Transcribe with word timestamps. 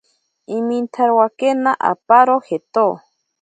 Imintsarowakena 0.57 1.71
aparo 1.91 2.35
jeto. 2.47 2.87